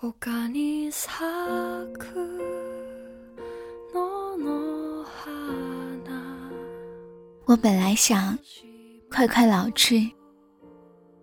[0.00, 0.12] 我
[7.62, 8.38] 本来想
[9.10, 10.10] 快快老去，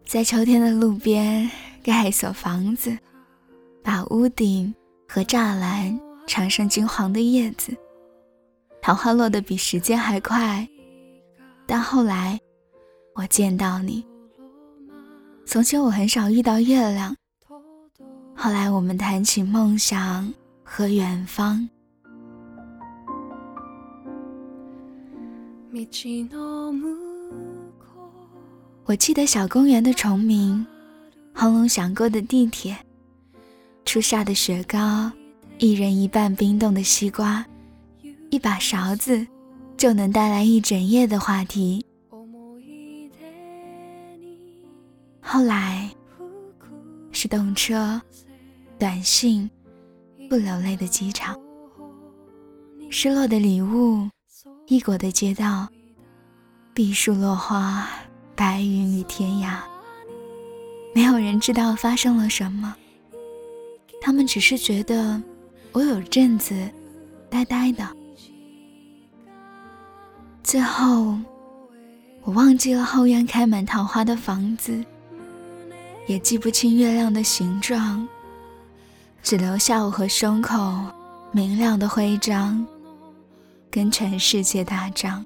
[0.07, 1.47] 在秋天的路边
[1.83, 2.97] 盖一所房子，
[3.83, 4.73] 把屋顶
[5.07, 7.75] 和栅栏缠上金黄的叶子。
[8.81, 10.67] 桃花落得比时间还快，
[11.67, 12.39] 但后来
[13.13, 14.03] 我见到你。
[15.45, 17.15] 从前我很少遇到月亮。
[18.35, 20.31] 后来我们谈起梦想
[20.63, 21.67] 和远方。
[28.85, 30.65] 我记得小公园的虫鸣，
[31.33, 32.77] 轰隆响过的地铁，
[33.85, 35.09] 初夏的雪糕，
[35.57, 37.45] 一人一半冰冻的西瓜，
[38.29, 39.25] 一把勺子
[39.77, 41.85] 就能带来一整夜的话题。
[45.21, 45.82] 后来。
[47.23, 48.01] 是动车，
[48.77, 49.49] 短信，
[50.29, 51.39] 不流泪的机场，
[52.89, 54.09] 失落的礼物，
[54.67, 55.65] 异国的街道，
[56.73, 57.87] 碧树落花，
[58.35, 59.61] 白云与天涯。
[60.93, 62.75] 没有人知道发生了什么，
[64.01, 65.23] 他们只是觉得
[65.71, 66.53] 我有阵子
[67.29, 67.87] 呆呆的。
[70.43, 71.17] 最后，
[72.23, 74.83] 我忘记了后院开满桃花的房子。
[76.07, 78.05] 也记不清月亮的形状，
[79.21, 80.57] 只留下我和胸口
[81.31, 82.65] 明亮的徽章，
[83.71, 85.25] 跟全世界打仗。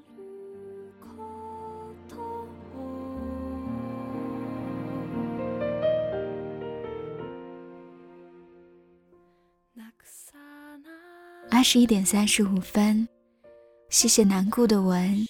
[11.50, 13.08] 二十一点三十五分，
[13.90, 15.26] 谢谢难顾的文，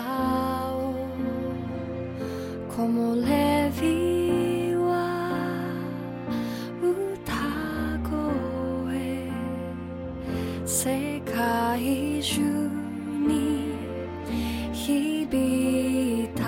[10.70, 12.42] 世界中
[13.26, 13.72] に
[14.74, 16.44] 響いた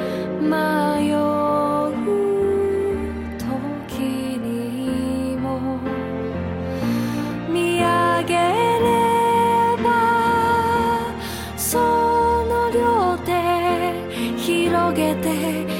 [14.96, 15.73] get there.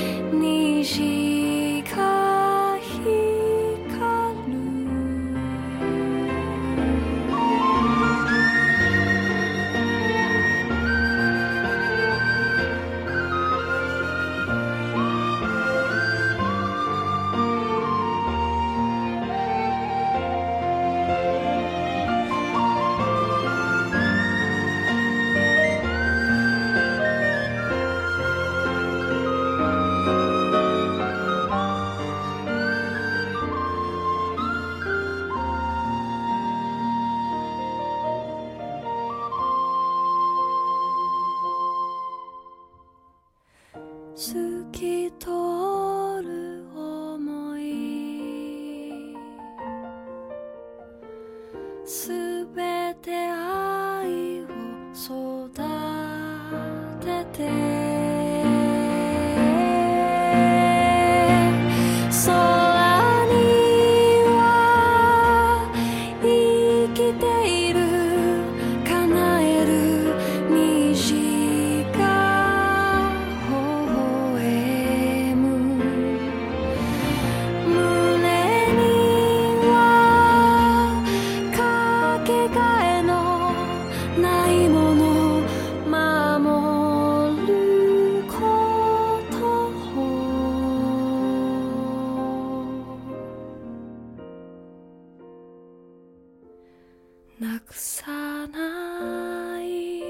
[97.40, 98.12] なくさ
[98.48, 100.04] ない